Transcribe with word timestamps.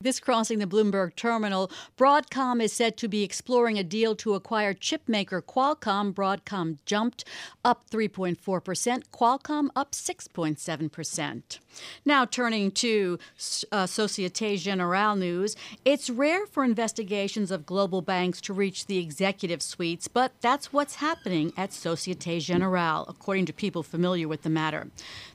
This 0.00 0.20
crossing 0.20 0.60
the 0.60 0.66
Bloomberg 0.66 1.16
terminal, 1.16 1.72
Broadcom 1.96 2.62
is 2.62 2.72
said 2.72 2.96
to 2.98 3.08
be 3.08 3.24
exploring 3.24 3.80
a 3.80 3.82
deal 3.82 4.14
to 4.14 4.34
acquire 4.34 4.72
chipmaker 4.72 5.42
Qualcomm. 5.42 6.14
Broadcom 6.14 6.78
jumped 6.86 7.24
up 7.64 7.90
3.4%, 7.90 9.02
Qualcomm 9.12 9.70
up 9.74 9.90
6.7%. 9.90 11.58
Now, 12.04 12.24
turning 12.24 12.70
to 12.70 13.18
uh, 13.72 13.86
Societe 13.86 14.56
Generale 14.56 15.16
news, 15.16 15.56
it's 15.84 16.08
rare 16.08 16.46
for 16.46 16.62
investigations 16.62 17.50
of 17.50 17.66
global 17.66 18.00
banks 18.00 18.40
to 18.42 18.52
reach 18.52 18.86
the 18.86 18.98
executive 18.98 19.62
suites, 19.62 20.06
but 20.06 20.30
that's 20.40 20.72
what's 20.72 20.96
happening 20.96 21.52
at 21.56 21.72
Societe 21.72 22.38
Generale, 22.38 23.04
according 23.08 23.46
to 23.46 23.52
people 23.52 23.82
familiar 23.82 24.28
with 24.28 24.42
the 24.42 24.50
matter. 24.50 24.86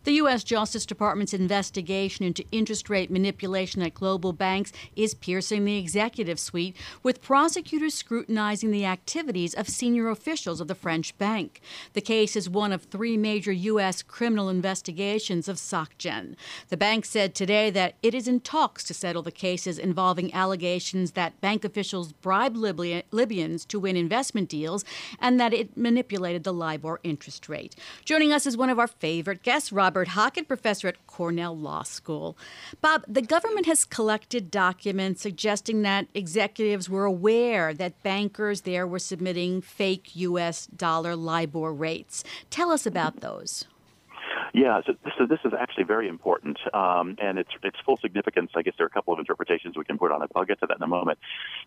The 0.06 0.14
U.S. 0.14 0.42
Justice 0.46 0.86
Department's 0.86 1.34
investigation 1.34 2.24
into 2.24 2.46
interest 2.54 2.90
rate 2.90 3.12
manipulation 3.12 3.82
at 3.82 3.94
global 3.94 4.32
banks 4.32 4.53
banks 4.54 4.72
is 4.96 5.16
piercing 5.16 5.66
the 5.66 5.80
executive 5.80 6.40
suite, 6.40 6.76
with 7.02 7.24
prosecutors 7.24 7.96
scrutinizing 7.96 8.70
the 8.70 8.86
activities 8.86 9.56
of 9.56 9.68
senior 9.68 10.10
officials 10.10 10.62
of 10.62 10.68
the 10.68 10.76
French 10.76 11.18
bank. 11.18 11.60
The 11.94 12.02
case 12.02 12.36
is 12.36 12.48
one 12.48 12.72
of 12.72 12.84
three 12.84 13.18
major 13.18 13.52
U.S. 13.52 14.04
criminal 14.04 14.50
investigations 14.50 15.48
of 15.48 15.58
SocGen. 15.58 16.36
The 16.70 16.78
bank 16.78 17.04
said 17.06 17.34
today 17.34 17.72
that 17.72 17.96
it 18.04 18.14
is 18.14 18.28
in 18.28 18.42
talks 18.42 18.84
to 18.84 18.94
settle 18.94 19.24
the 19.24 19.32
cases 19.32 19.80
involving 19.80 20.32
allegations 20.36 21.14
that 21.14 21.42
bank 21.42 21.66
officials 21.66 22.14
bribed 22.14 22.56
Libya, 22.56 23.02
Libyans 23.10 23.66
to 23.66 23.80
win 23.80 23.98
investment 23.98 24.50
deals 24.50 24.86
and 25.20 25.40
that 25.40 25.54
it 25.54 25.76
manipulated 25.76 26.44
the 26.44 26.54
LIBOR 26.54 27.00
interest 27.04 27.50
rate. 27.50 27.76
Joining 28.06 28.32
us 28.32 28.46
is 28.46 28.56
one 28.56 28.70
of 28.70 28.78
our 28.78 28.88
favorite 28.88 29.42
guests, 29.42 29.72
Robert 29.72 30.10
Hockett, 30.10 30.48
professor 30.48 30.88
at 30.88 31.08
Cornell 31.08 31.58
Law 31.58 31.82
School. 31.82 32.38
Bob, 32.82 33.04
the 33.08 33.24
government 33.24 33.66
has 33.66 33.86
collected 33.86 34.43
documents 34.52 35.22
suggesting 35.22 35.82
that 35.84 36.08
executives 36.14 36.90
were 36.90 37.06
aware 37.06 37.74
that 37.74 38.02
bankers 38.04 38.62
there 38.62 38.86
were 38.86 39.00
submitting 39.00 39.62
fake 39.62 40.16
U.S. 40.16 40.68
dollar 40.68 41.16
LIBOR 41.16 41.74
rates. 41.74 42.24
Tell 42.50 42.72
us 42.72 42.86
about 42.86 43.22
those. 43.22 43.66
Yeah, 44.54 44.82
so, 44.86 44.94
so 45.18 45.26
this 45.26 45.40
is 45.46 45.52
actually 45.60 45.86
very 45.86 46.08
important, 46.08 46.60
um, 46.76 47.16
and 47.20 47.40
it's 47.40 47.50
it's 47.64 47.78
full 47.84 47.98
significance. 47.98 48.52
I 48.54 48.62
guess 48.62 48.76
there 48.78 48.86
are 48.86 48.88
a 48.88 48.92
couple 48.92 49.12
of 49.12 49.18
interpretations 49.18 49.76
we 49.76 49.84
can 49.84 49.98
put 49.98 50.12
on 50.12 50.22
it. 50.22 50.30
I'll 50.36 50.46
get 50.46 50.60
to 50.60 50.68
that 50.68 50.78
in 50.78 50.84
a 50.84 50.88
moment. 50.88 51.18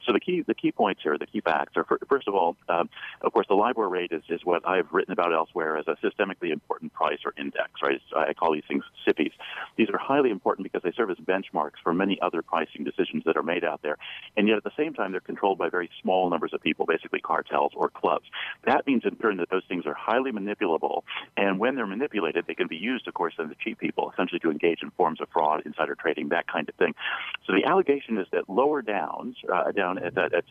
So 0.06 0.12
the 0.12 0.20
key 0.20 0.44
the 0.46 0.54
key 0.54 0.70
points 0.70 1.02
here, 1.02 1.18
the 1.18 1.26
key 1.26 1.40
facts 1.40 1.72
are 1.74 1.84
first 2.08 2.28
of 2.28 2.36
all, 2.36 2.56
um, 2.68 2.88
of 3.22 3.32
course, 3.32 3.46
the 3.48 3.56
LIBOR 3.56 3.88
rate 3.88 4.12
is, 4.12 4.22
is 4.28 4.42
what 4.44 4.66
I've 4.68 4.86
written 4.92 5.12
about 5.12 5.32
elsewhere 5.32 5.76
as 5.76 5.86
a 5.88 5.96
systemically 5.96 6.52
important 6.52 6.92
price 6.92 7.18
or 7.24 7.34
index. 7.36 7.70
Right, 7.82 8.00
I 8.16 8.32
call 8.34 8.52
these 8.52 8.62
things 8.68 8.84
SIPIs. 9.04 9.32
These 9.76 9.88
are 9.90 9.98
highly 9.98 10.30
important 10.30 10.62
because 10.62 10.82
they 10.84 10.92
serve 10.96 11.10
as 11.10 11.16
benchmarks 11.16 11.82
for 11.82 11.92
many 11.92 12.20
other 12.22 12.40
pricing 12.40 12.84
decisions 12.84 13.24
that 13.26 13.36
are 13.36 13.42
made 13.42 13.64
out 13.64 13.82
there, 13.82 13.96
and 14.36 14.46
yet 14.46 14.58
at 14.58 14.64
the 14.64 14.70
same 14.76 14.94
time 14.94 15.10
they're 15.10 15.20
controlled 15.20 15.58
by 15.58 15.68
very 15.68 15.90
small 16.02 16.30
numbers 16.30 16.52
of 16.54 16.62
people, 16.62 16.86
basically 16.86 17.18
cartels 17.18 17.72
or 17.74 17.88
clubs. 17.88 18.26
That 18.64 18.86
means 18.86 19.02
in 19.04 19.16
turn 19.16 19.38
that 19.38 19.50
those 19.50 19.64
things 19.66 19.86
are 19.86 19.94
highly 19.94 20.30
manipulable, 20.30 21.02
and 21.36 21.58
when 21.58 21.74
they're 21.74 21.84
manipulated, 21.84 22.44
they 22.46 22.54
can 22.54 22.68
be 22.68 22.75
used, 22.76 23.08
of 23.08 23.14
course, 23.14 23.34
by 23.36 23.44
the 23.44 23.54
cheap 23.62 23.78
people, 23.78 24.10
essentially 24.12 24.40
to 24.40 24.50
engage 24.50 24.82
in 24.82 24.90
forms 24.90 25.20
of 25.20 25.28
fraud, 25.32 25.62
insider 25.64 25.94
trading, 25.94 26.28
that 26.28 26.46
kind 26.46 26.68
of 26.68 26.74
thing. 26.76 26.94
So 27.46 27.52
the 27.52 27.64
allegation 27.64 28.18
is 28.18 28.26
that 28.32 28.48
lower 28.48 28.82
downs, 28.82 29.36
uh, 29.52 29.72
down 29.72 29.98
at, 29.98 30.16
at, 30.16 30.34
at 30.34 30.44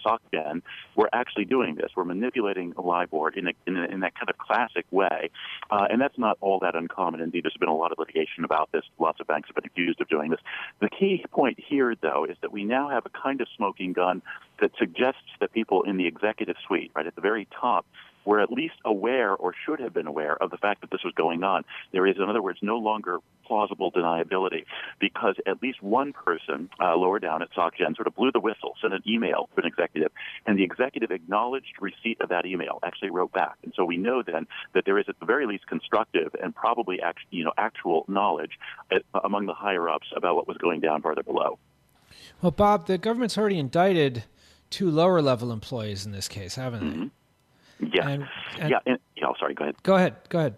were 0.96 1.10
actually 1.14 1.46
doing 1.46 1.76
this. 1.76 1.92
We're 1.96 2.06
manipulating 2.06 2.74
LIBOR 2.78 3.30
in, 3.30 3.48
a, 3.48 3.52
in, 3.68 3.78
a, 3.78 3.86
in 3.86 4.00
that 4.02 4.16
kind 4.16 4.30
of 4.30 4.38
classic 4.38 4.86
way. 4.92 5.30
Uh, 5.70 5.88
and 5.90 6.00
that's 6.00 6.18
not 6.18 6.38
all 6.42 6.60
that 6.60 6.76
uncommon. 6.76 7.22
Indeed, 7.22 7.44
there's 7.44 7.58
been 7.60 7.70
a 7.70 7.76
lot 7.76 7.92
of 7.92 8.00
litigation 8.00 8.44
about 8.44 8.72
this. 8.72 8.84
Lots 9.00 9.20
of 9.20 9.28
banks 9.28 9.50
have 9.50 9.56
been 9.56 9.66
accused 9.66 10.02
of 10.02 10.08
doing 10.08 10.32
this. 10.32 10.40
The 10.82 10.90
key 10.90 11.24
point 11.32 11.60
here, 11.60 11.96
though, 12.00 12.26
is 12.30 12.38
that 12.42 12.52
we 12.52 12.64
now 12.64 12.90
have 12.90 13.06
a 13.06 13.10
kind 13.10 13.42
of 13.42 13.48
smoking 13.56 13.94
gun 13.94 14.22
that 14.62 14.72
suggests 14.78 15.22
that 15.40 15.52
people 15.54 15.84
in 15.84 15.98
the 15.98 16.08
executive 16.08 16.56
suite, 16.66 16.92
right 16.96 17.08
at 17.08 17.16
the 17.16 17.22
very 17.22 17.48
top, 17.60 17.86
were 18.26 18.40
at 18.40 18.52
least 18.52 18.76
aware 18.84 19.34
or 19.34 19.54
should 19.66 19.80
have 19.80 19.94
been 19.94 20.08
aware 20.08 20.36
of 20.42 20.52
the 20.52 20.58
fact 20.58 20.82
that 20.82 20.92
this 20.92 21.02
was 21.04 21.14
going 21.16 21.44
on. 21.44 21.64
There 21.92 22.06
is, 22.06 22.18
in 22.18 22.24
other 22.30 22.42
words, 22.42 22.60
no 22.62 22.78
longer 22.78 23.20
plausible 23.46 23.92
deniability 23.92 24.66
because 25.00 25.36
at 25.46 25.62
least 25.62 25.82
one 25.82 26.14
person 26.14 26.70
uh, 26.82 26.96
lower 26.96 27.20
down 27.20 27.42
at 27.42 27.52
SocGen 27.54 27.96
sort 27.96 28.08
of 28.08 28.16
blew 28.16 28.32
the 28.32 28.40
whistle, 28.40 28.74
sent 28.82 28.94
an 28.94 29.04
email 29.08 29.50
to 29.56 29.62
an 29.62 29.68
executive, 29.68 30.12
and 30.46 30.58
the 30.58 30.64
executive 30.64 31.12
acknowledged 31.12 31.76
receipt 31.80 32.20
of 32.22 32.30
that 32.30 32.46
email, 32.46 32.80
actually 32.84 33.12
wrote 33.12 33.32
back. 33.32 33.56
And 33.64 33.74
so 33.76 33.86
we 33.86 33.98
know 33.98 34.24
then 34.26 34.48
that 34.74 34.86
there 34.86 34.98
is 34.98 35.06
at 35.08 35.20
the 35.20 35.26
very 35.26 35.46
least 35.46 35.68
constructive 35.68 36.36
and 36.42 36.56
probably 36.56 37.02
act, 37.02 37.20
you 37.30 37.44
know, 37.44 37.54
actual 37.58 38.06
knowledge 38.08 38.58
at, 38.92 39.04
among 39.24 39.46
the 39.46 39.54
higher 39.54 39.88
ups 39.88 40.08
about 40.16 40.36
what 40.36 40.48
was 40.48 40.58
going 40.58 40.82
down 40.82 41.02
farther 41.02 41.24
below. 41.24 41.60
Well, 42.42 42.52
Bob, 42.52 42.88
the 42.88 42.98
government's 42.98 43.38
already 43.38 43.60
indicted 43.60 44.24
two 44.70 44.90
lower 44.90 45.22
level 45.22 45.52
employees 45.52 46.06
in 46.06 46.12
this 46.12 46.28
case, 46.28 46.56
haven't 46.56 46.82
they? 46.90 47.10
Yeah. 47.80 48.08
And, 48.08 48.28
and 48.60 48.70
yeah. 48.70 48.80
And, 48.86 49.00
yeah. 49.16 49.26
Oh, 49.28 49.34
sorry. 49.40 49.54
Go 49.54 49.64
ahead. 49.64 49.76
Go 49.84 49.96
ahead. 49.96 50.16
Go 50.30 50.40
ahead. 50.40 50.58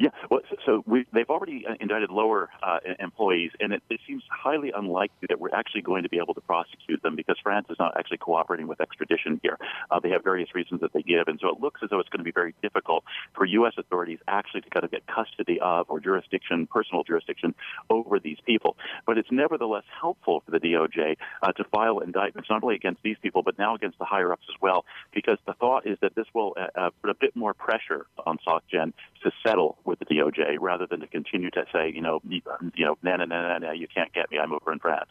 Yeah, 0.00 0.08
well, 0.30 0.40
so 0.64 0.82
we, 0.86 1.04
they've 1.12 1.28
already 1.28 1.66
uh, 1.68 1.74
indicted 1.78 2.08
lower 2.08 2.48
uh, 2.62 2.78
employees, 3.00 3.50
and 3.60 3.74
it, 3.74 3.82
it, 3.90 4.00
seems 4.08 4.22
highly 4.30 4.72
unlikely 4.74 5.26
that 5.28 5.38
we're 5.38 5.54
actually 5.54 5.82
going 5.82 6.04
to 6.04 6.08
be 6.08 6.16
able 6.16 6.32
to 6.32 6.40
prosecute 6.40 7.02
them 7.02 7.16
because 7.16 7.36
France 7.42 7.66
is 7.68 7.76
not 7.78 7.98
actually 7.98 8.16
cooperating 8.16 8.66
with 8.66 8.80
extradition 8.80 9.38
here. 9.42 9.58
Uh, 9.90 10.00
they 10.00 10.08
have 10.08 10.24
various 10.24 10.54
reasons 10.54 10.80
that 10.80 10.94
they 10.94 11.02
give, 11.02 11.28
and 11.28 11.38
so 11.42 11.48
it 11.50 11.60
looks 11.60 11.82
as 11.84 11.90
though 11.90 12.00
it's 12.00 12.08
going 12.08 12.20
to 12.20 12.24
be 12.24 12.30
very 12.30 12.54
difficult 12.62 13.04
for 13.34 13.44
U.S. 13.44 13.74
authorities 13.76 14.18
actually 14.26 14.62
to 14.62 14.70
kind 14.70 14.84
of 14.84 14.90
get 14.90 15.06
custody 15.06 15.58
of 15.60 15.84
or 15.90 16.00
jurisdiction, 16.00 16.66
personal 16.66 17.04
jurisdiction 17.04 17.54
over 17.90 18.18
these 18.18 18.38
people. 18.46 18.78
But 19.06 19.18
it's 19.18 19.30
nevertheless 19.30 19.84
helpful 20.00 20.42
for 20.46 20.50
the 20.50 20.60
DOJ 20.60 21.18
uh, 21.42 21.52
to 21.52 21.64
file 21.64 21.98
indictments 21.98 22.48
not 22.48 22.62
only 22.62 22.76
against 22.76 23.02
these 23.02 23.18
people 23.20 23.42
but 23.42 23.58
now 23.58 23.74
against 23.74 23.98
the 23.98 24.06
higher 24.06 24.32
ups 24.32 24.46
as 24.48 24.58
well, 24.62 24.86
because 25.12 25.36
the 25.46 25.52
thought 25.52 25.86
is 25.86 25.98
that 26.00 26.14
this 26.14 26.26
will 26.32 26.56
uh, 26.58 26.68
uh, 26.74 26.90
put 27.02 27.10
a 27.10 27.14
bit 27.20 27.36
more 27.36 27.52
pressure 27.52 28.06
on 28.24 28.38
SocGen 28.48 28.94
to 29.22 29.30
settle 29.44 29.76
with 29.90 29.98
the 29.98 30.06
DOJ 30.06 30.56
rather 30.60 30.86
than 30.86 31.00
to 31.00 31.06
continue 31.06 31.50
to 31.50 31.64
say, 31.72 31.92
you 31.94 32.00
know, 32.00 32.20
you 32.28 32.40
know, 32.78 32.96
na 33.02 33.16
na 33.16 33.24
na 33.26 33.58
na, 33.58 33.72
you 33.72 33.88
can't 33.88 34.12
get 34.12 34.30
me. 34.30 34.38
I'm 34.38 34.52
over 34.52 34.72
in 34.72 34.78
France. 34.78 35.10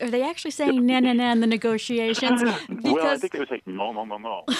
Are 0.00 0.10
they 0.10 0.22
actually 0.22 0.50
saying 0.50 0.84
na 0.84 1.00
na 1.00 1.12
na 1.12 1.32
in 1.32 1.40
the 1.40 1.46
negotiations? 1.46 2.42
Because... 2.42 2.82
well, 2.82 3.06
I 3.06 3.16
think 3.16 3.32
they 3.32 3.38
would 3.38 3.48
say 3.48 3.62
no, 3.66 3.92
no, 3.92 4.04
no, 4.04 4.18
no. 4.18 4.44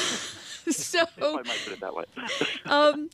so 0.71 1.01
I 1.21 1.31
might 1.31 1.61
put 1.65 1.73
it 1.73 1.81
that 1.81 1.95
way. 1.95 2.05
um, 2.67 3.11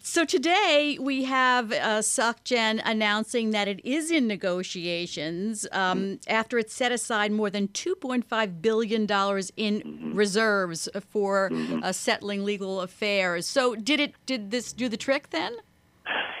so 0.00 0.24
today 0.24 0.98
we 1.00 1.24
have 1.24 1.72
uh, 1.72 2.00
SocGen 2.00 2.80
announcing 2.84 3.50
that 3.50 3.68
it 3.68 3.84
is 3.84 4.10
in 4.10 4.26
negotiations 4.26 5.66
um, 5.72 5.98
mm-hmm. 5.98 6.14
after 6.32 6.58
it 6.58 6.70
set 6.70 6.92
aside 6.92 7.32
more 7.32 7.50
than 7.50 7.68
2.5 7.68 8.62
billion 8.62 9.06
dollars 9.06 9.52
in 9.56 9.80
mm-hmm. 9.80 10.14
reserves 10.14 10.88
for 11.08 11.50
mm-hmm. 11.50 11.82
uh, 11.82 11.92
settling 11.92 12.44
legal 12.44 12.80
affairs. 12.80 13.46
So 13.46 13.74
did 13.74 14.00
it? 14.00 14.14
Did 14.26 14.50
this 14.50 14.72
do 14.72 14.88
the 14.88 14.96
trick 14.96 15.30
then? 15.30 15.56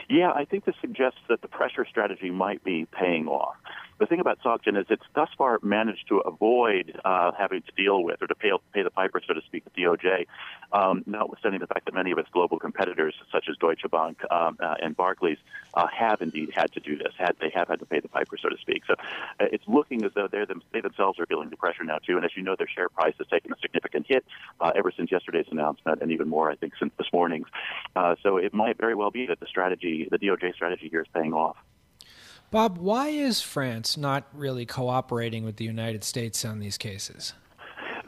Yeah, 0.08 0.32
I 0.32 0.46
think 0.46 0.64
this 0.64 0.74
suggests 0.80 1.20
that 1.28 1.42
the 1.42 1.48
pressure 1.48 1.84
strategy 1.84 2.30
might 2.30 2.64
be 2.64 2.86
paying 2.92 3.28
off. 3.28 3.56
The 3.98 4.06
thing 4.06 4.20
about 4.20 4.38
SocGen 4.44 4.78
is 4.78 4.86
it's 4.90 5.02
thus 5.14 5.28
far 5.36 5.58
managed 5.62 6.06
to 6.08 6.18
avoid 6.18 6.98
uh, 7.04 7.32
having 7.36 7.62
to 7.62 7.72
deal 7.72 8.04
with 8.04 8.22
or 8.22 8.28
to 8.28 8.34
pay, 8.34 8.50
pay 8.72 8.82
the 8.82 8.90
piper, 8.90 9.20
so 9.26 9.34
to 9.34 9.40
speak, 9.42 9.64
the 9.64 9.70
DOJ, 9.70 10.26
um, 10.72 11.02
notwithstanding 11.06 11.60
the 11.60 11.66
fact 11.66 11.84
that 11.86 11.94
many 11.94 12.12
of 12.12 12.18
its 12.18 12.28
global 12.30 12.60
competitors, 12.60 13.14
such 13.32 13.46
as 13.50 13.56
Deutsche 13.56 13.90
Bank 13.90 14.20
um, 14.30 14.56
uh, 14.60 14.76
and 14.80 14.96
Barclays, 14.96 15.38
uh, 15.74 15.88
have 15.88 16.22
indeed 16.22 16.50
had 16.54 16.70
to 16.72 16.80
do 16.80 16.96
this. 16.96 17.12
Had 17.18 17.36
they 17.40 17.50
have 17.54 17.68
had 17.68 17.80
to 17.80 17.86
pay 17.86 17.98
the 17.98 18.08
piper, 18.08 18.36
so 18.40 18.48
to 18.48 18.56
speak. 18.58 18.84
So 18.86 18.94
uh, 19.40 19.46
it's 19.50 19.64
looking 19.66 20.04
as 20.04 20.12
though 20.14 20.28
them, 20.28 20.62
they 20.72 20.80
themselves 20.80 21.18
are 21.18 21.26
feeling 21.26 21.50
the 21.50 21.56
pressure 21.56 21.82
now 21.82 21.98
too. 21.98 22.16
And 22.16 22.24
as 22.24 22.30
you 22.36 22.42
know, 22.42 22.54
their 22.56 22.68
share 22.68 22.88
price 22.88 23.14
has 23.18 23.26
taken 23.26 23.52
a 23.52 23.56
significant 23.60 24.06
hit 24.06 24.24
uh, 24.60 24.70
ever 24.76 24.92
since 24.96 25.10
yesterday's 25.10 25.46
announcement, 25.50 26.02
and 26.02 26.12
even 26.12 26.28
more, 26.28 26.50
I 26.50 26.54
think, 26.54 26.74
since 26.78 26.92
this 26.98 27.08
morning's. 27.12 27.48
Uh, 27.96 28.14
so 28.22 28.36
it 28.36 28.54
might 28.54 28.78
very 28.78 28.94
well 28.94 29.10
be 29.10 29.26
that 29.26 29.40
the 29.40 29.46
strategy, 29.46 30.06
the 30.08 30.18
DOJ 30.18 30.54
strategy 30.54 30.88
here, 30.88 31.00
is 31.00 31.08
paying 31.12 31.32
off. 31.32 31.56
Bob, 32.50 32.78
why 32.78 33.08
is 33.08 33.42
France 33.42 33.98
not 33.98 34.26
really 34.32 34.64
cooperating 34.64 35.44
with 35.44 35.56
the 35.56 35.64
United 35.64 36.02
States 36.02 36.46
on 36.46 36.60
these 36.60 36.78
cases? 36.78 37.34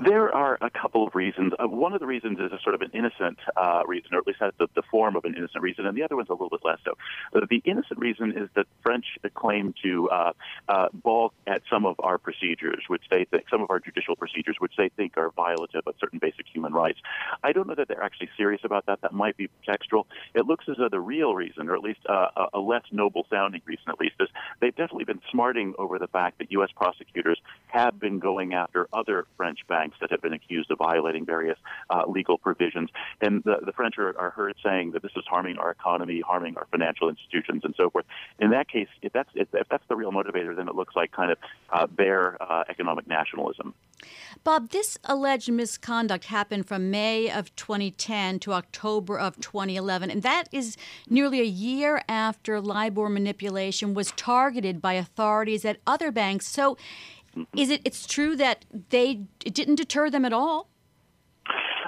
There 0.02 0.35
are 0.35 0.56
a 0.62 0.70
couple 0.70 1.06
of 1.06 1.14
reasons. 1.14 1.52
Uh, 1.62 1.69
one 1.69 1.93
of 1.93 2.00
the 2.00 2.06
reasons 2.06 2.38
is 2.38 2.52
a 2.52 2.58
sort 2.62 2.75
of 2.75 2.81
an 2.81 2.91
innocent 2.94 3.38
uh, 3.55 3.82
reason, 3.87 4.14
or 4.14 4.19
at 4.19 4.26
least 4.26 4.38
has 4.41 4.55
the, 4.58 4.67
the, 4.75 4.81
form 4.91 5.14
of 5.14 5.26
an 5.26 5.35
innocent 5.37 5.62
reason, 5.62 5.85
and 5.85 5.94
the 5.94 6.02
other 6.02 6.17
one's 6.17 6.31
a 6.31 6.32
little 6.32 6.49
bit 6.49 6.61
less 6.64 6.79
so. 6.87 6.93
Uh, 7.35 7.44
the 7.50 7.61
innocent 7.67 7.99
reason 7.99 8.32
is 8.32 8.49
that 8.56 8.64
French 8.82 9.05
claim 9.35 9.75
to 9.82 10.08
uh, 10.08 10.32
uh, 10.70 10.88
balk 10.94 11.35
at 11.47 11.61
some 11.70 11.85
of 11.85 11.97
our 11.99 12.17
procedures, 12.17 12.85
which 12.88 13.02
they 13.11 13.26
think, 13.26 13.44
some 13.50 13.61
of 13.61 13.70
our 13.70 13.79
judicial 13.79 14.17
procedures, 14.17 14.56
which 14.58 14.73
they 14.79 14.88
think 14.88 15.19
are 15.19 15.31
violative 15.32 15.87
of 15.87 15.94
certain 16.00 16.19
basic 16.19 16.46
human 16.50 16.73
rights. 16.73 16.99
I 17.44 17.53
don't 17.53 17.69
know 17.69 17.75
that 17.75 17.88
they're 17.88 18.03
actually 18.03 18.31
serious 18.38 18.62
about 18.64 18.87
that. 18.87 19.03
That 19.03 19.12
might 19.12 19.37
be 19.37 19.50
textual. 19.67 20.06
It 20.32 20.46
looks 20.46 20.64
as 20.70 20.79
though 20.79 20.88
the 20.88 20.99
real 20.99 21.35
reason, 21.35 21.69
or 21.69 21.75
at 21.75 21.82
least 21.82 22.00
uh, 22.08 22.49
a 22.55 22.58
less 22.58 22.85
noble 22.91 23.26
sounding 23.29 23.61
reason, 23.67 23.85
at 23.88 24.00
least, 24.00 24.14
is 24.19 24.29
they've 24.61 24.75
definitely 24.75 25.05
been 25.05 25.20
smarting 25.31 25.75
over 25.79 25.99
the 25.99 26.08
fact 26.08 26.38
that 26.38 26.50
U.S. 26.53 26.70
prosecutors 26.75 27.38
have 27.67 28.00
been 28.00 28.19
going 28.19 28.55
after 28.55 28.88
other 28.94 29.26
French 29.37 29.58
banks 29.69 29.90
that 30.01 30.11
have 30.11 30.23
been 30.23 30.33
accused 30.33 30.71
of 30.71 30.79
violating 30.79 31.25
various 31.25 31.59
uh, 31.91 32.03
legal 32.07 32.39
provisions. 32.39 32.91
And 33.21 33.43
the, 33.45 33.57
the 33.65 33.73
French 33.73 33.99
are, 33.99 34.19
are 34.19 34.31
heard 34.31 34.55
saying 34.65 34.93
that 34.93 35.03
this 35.03 35.13
is 35.17 35.25
harming 35.29 35.59
our 35.59 35.71
economy, 35.71 36.23
harming 36.27 36.57
our 36.57 36.67
financial 36.71 37.09
institutions, 37.09 37.63
and 37.65 37.75
so 37.77 37.91
forth. 37.91 38.05
In 38.39 38.51
that 38.51 38.69
case, 38.69 38.89
if 39.03 39.13
that's 39.13 39.31
if 39.35 39.69
that's 39.69 39.85
the 39.89 39.97
real 39.97 40.13
motivator, 40.13 40.55
then 40.55 40.69
it 40.69 40.75
looks 40.75 40.97
like 40.97 41.13
kind 41.13 41.33
of 41.33 41.39
uh, 41.73 41.87
bare 41.87 42.41
uh, 42.43 42.65
economic 42.69 43.07
nationalism. 43.07 43.75
Bob, 44.45 44.71
this 44.71 44.97
alleged 45.05 45.53
misconduct 45.53 46.27
happened 46.27 46.67
from 46.67 46.91
May 46.91 47.31
of 47.31 47.55
2010 47.57 48.39
to 48.41 48.53
October 48.53 49.19
of 49.19 49.39
2011, 49.41 50.11
and 50.11 50.23
that 50.23 50.49
is 50.53 50.77
nearly 51.09 51.41
a 51.41 51.45
year 51.45 52.03
after 52.09 52.61
LIBOR 52.61 53.09
manipulation 53.09 53.95
was 53.95 54.13
targeted 54.13 54.81
by 54.81 54.95
authorities 54.95 55.65
at 55.65 55.79
other 55.87 56.11
banks. 56.11 56.47
So, 56.47 56.77
is 57.56 57.71
it 57.71 57.81
it's 57.85 58.06
true 58.06 58.37
that 58.37 58.65
they 58.91 59.23
it 59.44 59.55
didn't 59.55 59.77
deter 59.77 60.11
them 60.11 60.25
at 60.25 60.32
all? 60.32 60.69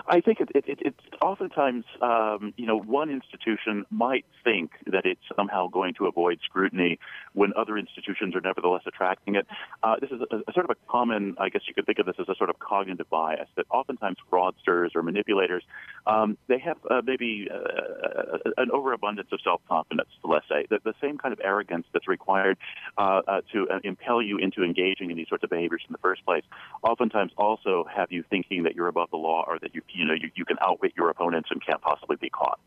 I 0.07 0.21
think 0.21 0.41
it, 0.41 0.51
it, 0.55 0.65
it, 0.67 0.95
oftentimes, 1.23 1.85
um, 2.01 2.53
you 2.57 2.67
know, 2.67 2.79
one 2.79 3.09
institution 3.09 3.87
might 3.91 4.25
think 4.45 4.73
that 4.87 5.07
it's 5.07 5.21
somehow 5.37 5.69
going 5.69 5.95
to 5.95 6.07
avoid 6.07 6.39
scrutiny 6.45 6.99
when 7.33 7.53
other 7.57 7.79
institutions 7.79 8.35
are 8.35 8.41
nevertheless 8.41 8.83
attracting 8.87 9.37
it. 9.37 9.47
Uh, 9.83 9.95
this 10.01 10.11
is 10.11 10.21
a, 10.31 10.37
a, 10.49 10.53
sort 10.53 10.69
of 10.69 10.71
a 10.71 10.91
common, 10.91 11.37
I 11.39 11.49
guess 11.49 11.63
you 11.67 11.75
could 11.75 11.87
think 11.87 11.99
of 11.99 12.07
this 12.07 12.17
as 12.19 12.29
a 12.29 12.35
sort 12.35 12.51
of 12.51 12.59
cognitive 12.59 13.09
bias 13.09 13.49
that 13.57 13.67
oftentimes 13.71 14.17
fraudsters 14.31 14.95
or 14.95 15.03
manipulators, 15.03 15.63
um, 16.07 16.37
they 16.49 16.59
have 16.59 16.77
uh, 16.91 17.03
maybe 17.05 17.49
uh, 17.53 18.39
an 18.57 18.71
overabundance 18.73 19.29
of 19.33 19.41
self-confidence, 19.43 20.09
let's 20.25 20.49
say, 20.49 20.67
the, 20.71 20.81
the 20.85 20.95
same 21.01 21.19
kind 21.19 21.33
of 21.33 21.41
arrogance 21.43 21.87
that's 21.93 22.09
required 22.09 22.59
uh, 22.99 23.23
uh, 23.29 23.41
to 23.53 23.69
uh, 23.71 23.79
impel 23.85 24.21
you 24.21 24.39
into 24.39 24.65
engaging 24.65 25.11
in 25.11 25.17
these 25.17 25.29
sorts 25.29 25.45
of 25.45 25.51
behaviors 25.51 25.83
in 25.89 25.93
the 25.93 25.99
first 25.99 26.25
place. 26.25 26.43
Oftentimes 26.83 27.31
also 27.37 27.87
have 27.95 28.11
you 28.11 28.25
thinking 28.29 28.65
that 28.65 28.75
you're 28.75 28.89
above 28.89 29.11
the 29.11 29.17
law 29.17 29.45
or 29.47 29.59
that 29.61 29.75
you, 29.75 29.83
you 29.95 30.05
know, 30.05 30.15
you, 30.15 30.31
you 30.35 30.45
can 30.45 30.57
outwit 30.61 30.93
your 30.97 31.12
opponents 31.13 31.49
and 31.53 31.65
can't 31.65 31.81
possibly 31.81 32.17
be 32.17 32.31
caught. 32.31 32.59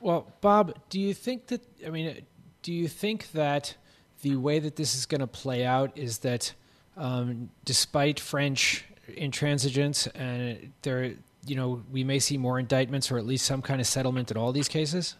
Well, 0.00 0.26
Bob, 0.40 0.74
do 0.88 0.98
you 0.98 1.12
think 1.14 1.46
that, 1.48 1.62
I 1.86 1.90
mean, 1.90 2.22
do 2.62 2.72
you 2.72 2.88
think 2.88 3.32
that 3.32 3.74
the 4.22 4.36
way 4.36 4.58
that 4.58 4.76
this 4.76 4.94
is 4.94 5.06
going 5.06 5.20
to 5.20 5.26
play 5.26 5.64
out 5.64 5.96
is 5.96 6.18
that 6.18 6.52
um, 6.96 7.50
despite 7.64 8.18
French 8.20 8.84
intransigence 9.08 10.08
and 10.14 10.72
there, 10.82 11.14
you 11.46 11.56
know, 11.56 11.82
we 11.90 12.04
may 12.04 12.18
see 12.18 12.36
more 12.38 12.58
indictments 12.58 13.10
or 13.10 13.18
at 13.18 13.26
least 13.26 13.46
some 13.46 13.62
kind 13.62 13.80
of 13.80 13.86
settlement 13.86 14.30
in 14.30 14.36
all 14.36 14.52
these 14.52 14.68
cases? 14.68 15.16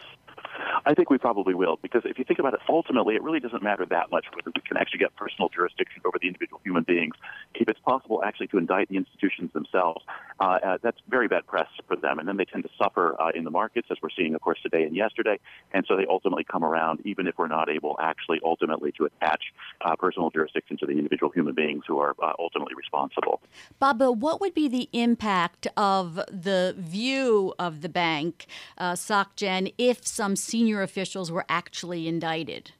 I 0.87 0.94
think 0.94 1.11
we 1.11 1.19
probably 1.19 1.55
will, 1.55 1.79
because 1.82 2.03
if 2.05 2.19
you 2.19 2.25
think 2.25 2.38
about 2.38 2.55
it, 2.55 2.61
ultimately, 2.69 3.15
it 3.15 3.23
really 3.23 3.41
doesn't 3.41 3.62
matter 3.62 3.85
that 3.87 4.11
much 4.11 4.27
whether 4.35 4.50
we 4.55 4.62
can 4.62 4.77
actually 4.77 4.99
get 4.99 5.15
personal 5.17 5.49
jurisdiction 5.49 6.03
over 6.05 6.19
the 6.21 6.27
individual 6.27 6.61
human 6.65 6.85
beings. 6.85 7.15
If 7.55 7.69
it's 7.69 7.81
possible 7.81 8.23
actually 8.25 8.49
to 8.49 8.59
indict 8.59 8.88
the 8.88 8.97
institutions 8.97 9.53
themselves, 9.53 10.05
uh, 10.41 10.59
uh, 10.65 10.79
that's 10.82 10.99
very 11.09 11.29
bad 11.29 11.47
press 11.47 11.69
for 11.87 11.97
them, 11.97 12.19
and 12.19 12.27
then 12.27 12.37
they 12.37 12.44
tend 12.44 12.65
to 12.65 12.71
suffer 12.82 13.21
uh, 13.21 13.31
in 13.35 13.44
the 13.44 13.50
markets, 13.50 13.88
as 13.91 13.99
we're 14.03 14.11
seeing, 14.17 14.35
of 14.35 14.41
course, 14.41 14.59
today 14.62 14.85
and 14.85 14.97
yesterday, 14.97 15.38
and 15.73 15.85
so 15.87 15.97
they 15.97 16.06
ultimately 16.09 16.44
come 16.44 16.65
around, 16.65 17.00
even 17.05 17.26
if 17.26 17.37
we're 17.37 17.49
not 17.49 17.69
able 17.69 17.97
actually 18.00 18.41
ultimately 18.44 18.93
to 18.93 19.05
attach 19.05 19.43
uh, 19.83 19.94
personal 19.97 20.31
jurisdiction 20.31 20.76
to 20.79 20.87
the 20.87 20.93
individual 20.93 21.31
human 21.31 21.55
beings 21.55 21.85
who 21.87 21.99
are 21.99 22.15
uh, 22.23 22.33
ultimately 22.38 22.75
responsible. 22.75 23.41
Baba, 23.79 24.11
what 24.11 24.41
would 24.41 24.55
be 24.55 24.69
the 24.69 24.88
impact 24.93 25.67
of 25.76 26.15
the 26.15 26.75
view 26.79 27.55
of 27.59 27.83
the 27.83 27.88
bank, 27.88 28.47
uh, 28.79 28.93
SocGen, 28.93 29.75
if 29.76 30.06
some 30.06 30.37
senior 30.37 30.69
senior 30.70 30.82
officials 30.82 31.32
were 31.32 31.44
actually 31.49 32.06
indicted? 32.06 32.70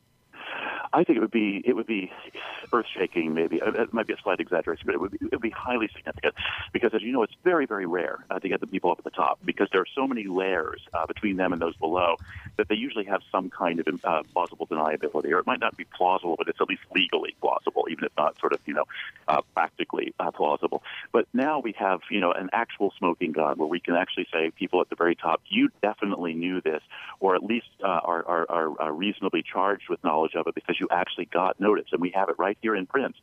I 0.92 1.04
think 1.04 1.19
it 1.19 1.20
would 1.20 1.31
be 1.31 1.62
it 1.64 1.75
would 1.76 1.87
be 1.87 2.10
earth 2.72 2.87
shaking. 2.96 3.32
Maybe 3.32 3.60
it 3.62 3.92
might 3.92 4.08
be 4.08 4.12
a 4.12 4.20
slight 4.22 4.40
exaggeration, 4.40 4.87
but 4.87 4.94
it 4.94 5.00
would 5.00 5.12
be, 5.12 5.19
it 5.22 5.32
would 5.32 5.40
be 5.40 5.50
highly 5.50 5.88
significant 5.94 6.34
because, 6.72 6.92
as 6.94 7.02
you 7.02 7.12
know, 7.12 7.22
it's 7.22 7.34
very 7.44 7.64
very 7.64 7.87
rare 7.87 8.25
uh, 8.28 8.40
to 8.40 8.48
get 8.48 8.60
the 8.60 8.66
people 8.66 8.90
up 8.90 8.98
at 8.98 9.04
the 9.04 9.10
top 9.10 9.38
because 9.44 9.69
there 9.70 9.81
are 9.81 9.92
so 9.94 10.08
many 10.08 10.25
layers 10.25 10.81
uh, 10.92 11.06
between 11.06 11.37
them 11.37 11.52
and 11.52 11.62
those 11.62 11.76
below 11.76 12.16
that 12.56 12.69
they 12.69 12.75
usually 12.75 13.04
have 13.04 13.22
some 13.31 13.50
kind 13.50 13.78
of 13.78 14.04
uh, 14.04 14.22
plausible 14.32 14.66
deniability, 14.66 15.31
or 15.31 15.38
it 15.38 15.46
might 15.46 15.60
not 15.60 15.76
be 15.76 15.84
plausible, 15.96 16.34
but 16.36 16.48
it's 16.48 16.60
at 16.60 16.69
least 16.69 16.82
legally 16.93 17.36
plausible, 17.40 17.86
even 17.88 18.04
if 18.04 18.12
not 18.16 18.38
sort 18.40 18.52
of 18.52 18.58
you 18.66 18.75
know 18.75 18.84
uh, 19.28 19.40
practically 19.54 20.12
uh, 20.19 20.32
plausible. 20.32 20.82
But 21.12 21.28
we 21.62 21.74
have 21.78 22.00
you 22.10 22.20
know 22.20 22.32
an 22.32 22.50
actual 22.52 22.92
smoking 22.98 23.32
gun 23.32 23.58
where 23.58 23.68
we 23.68 23.80
can 23.80 23.94
actually 23.94 24.26
say 24.32 24.50
people 24.50 24.80
at 24.80 24.88
the 24.88 24.96
very 24.96 25.14
top, 25.14 25.42
you 25.48 25.68
definitely 25.82 26.34
knew 26.34 26.60
this, 26.60 26.82
or 27.20 27.34
at 27.34 27.42
least 27.42 27.66
uh, 27.82 27.86
are, 27.86 28.24
are, 28.28 28.80
are 28.80 28.92
reasonably 28.92 29.42
charged 29.42 29.88
with 29.88 30.02
knowledge 30.04 30.34
of 30.34 30.46
it 30.46 30.54
because 30.54 30.78
you 30.80 30.88
actually 30.90 31.26
got 31.26 31.58
notice, 31.60 31.86
and 31.92 32.00
we 32.00 32.10
have 32.10 32.28
it 32.28 32.36
right 32.38 32.58
here 32.60 32.74
in 32.74 32.86
print. 32.86 33.14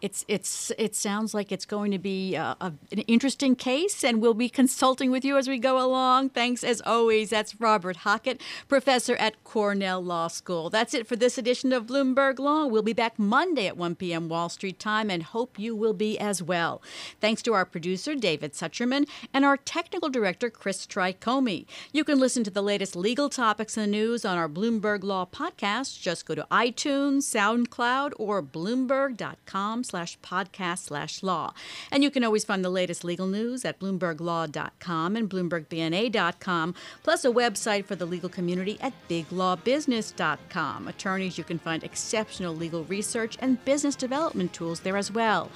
It's 0.00 0.24
it's 0.28 0.70
it 0.78 0.94
sounds 0.94 1.34
like 1.34 1.50
it's 1.50 1.64
going 1.64 1.90
to 1.92 1.98
be 1.98 2.34
a, 2.34 2.56
an 2.60 2.98
interesting 3.06 3.56
case, 3.56 4.04
and 4.04 4.20
we'll 4.20 4.34
be 4.34 4.48
consulting 4.48 5.10
with 5.10 5.24
you 5.24 5.36
as 5.36 5.48
we 5.48 5.58
go 5.58 5.84
along. 5.84 6.30
Thanks 6.30 6.62
as 6.62 6.82
always. 6.82 7.30
That's 7.30 7.60
Robert 7.60 7.98
Hockett, 7.98 8.40
professor 8.68 9.16
at 9.16 9.42
Cornell 9.42 10.02
Law 10.02 10.28
School. 10.28 10.70
That's 10.70 10.94
it 10.94 11.06
for 11.06 11.16
this 11.16 11.38
edition 11.38 11.72
of 11.72 11.86
Bloomberg 11.86 12.38
Law. 12.38 12.66
We'll 12.66 12.82
be 12.82 12.92
back 12.92 13.18
Monday 13.18 13.66
at 13.66 13.76
1 13.76 13.96
p.m. 13.96 14.28
Wall 14.28 14.48
Street 14.48 14.78
time, 14.78 15.10
and 15.10 15.22
hope 15.22 15.58
you 15.58 15.74
will 15.74 15.94
be 15.94 16.18
as 16.18 16.42
well. 16.42 16.82
Thanks 17.20 17.42
to 17.42 17.54
our 17.54 17.64
producer 17.64 18.14
David 18.14 18.52
Sucherman 18.52 19.08
and 19.32 19.44
our 19.44 19.56
technical 19.56 20.10
director 20.10 20.50
Chris 20.50 20.86
Tricomi. 20.86 21.66
You 21.92 22.04
can 22.04 22.20
listen 22.20 22.44
to 22.44 22.50
the 22.50 22.62
latest 22.62 22.94
legal 22.94 23.28
topics 23.28 23.76
the 23.78 23.86
news 23.86 24.24
on 24.24 24.36
our 24.36 24.48
Bloomberg 24.48 25.04
Law 25.04 25.24
podcast. 25.24 26.00
Just 26.00 26.26
go 26.26 26.34
to 26.34 26.46
iTunes, 26.50 27.22
SoundCloud, 27.22 28.12
or 28.18 28.42
Bloomberg.com 28.42 29.84
slash 29.88 30.18
podcast 30.20 30.78
slash 30.78 31.22
law. 31.22 31.52
And 31.90 32.02
you 32.02 32.10
can 32.10 32.24
always 32.24 32.44
find 32.44 32.64
the 32.64 32.70
latest 32.70 33.04
legal 33.04 33.26
news 33.26 33.64
at 33.64 33.78
bloomberglaw.com 33.80 35.16
and 35.16 35.30
bloombergbna.com, 35.30 36.74
plus 37.02 37.24
a 37.24 37.30
website 37.30 37.84
for 37.84 37.96
the 37.96 38.06
legal 38.06 38.28
community 38.28 38.78
at 38.80 38.92
biglawbusiness.com. 39.08 40.88
Attorneys, 40.88 41.38
you 41.38 41.44
can 41.44 41.58
find 41.58 41.82
exceptional 41.82 42.54
legal 42.54 42.84
research 42.84 43.36
and 43.40 43.64
business 43.64 43.96
development 43.96 44.52
tools 44.52 44.80
there 44.80 44.96
as 44.96 45.10
well. 45.10 45.50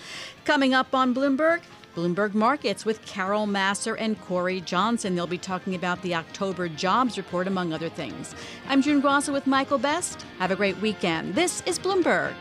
Coming 0.44 0.74
up 0.74 0.94
on 0.94 1.14
Bloomberg, 1.14 1.60
Bloomberg 1.94 2.32
Markets 2.32 2.84
with 2.84 3.04
Carol 3.04 3.46
Massar 3.46 3.96
and 3.98 4.18
Cory 4.22 4.60
Johnson. 4.62 5.14
They'll 5.14 5.26
be 5.26 5.38
talking 5.38 5.74
about 5.74 6.00
the 6.02 6.14
October 6.14 6.68
jobs 6.68 7.18
report, 7.18 7.46
among 7.46 7.72
other 7.72 7.90
things. 7.90 8.34
I'm 8.68 8.80
June 8.80 9.00
Grasso 9.00 9.32
with 9.32 9.46
Michael 9.46 9.78
Best. 9.78 10.24
Have 10.38 10.50
a 10.50 10.56
great 10.56 10.78
weekend. 10.78 11.34
This 11.34 11.62
is 11.66 11.78
Bloomberg. 11.78 12.34